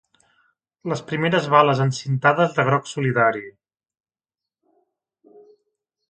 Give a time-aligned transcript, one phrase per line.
[0.91, 3.45] Les primeres bales encintades de groc solidari!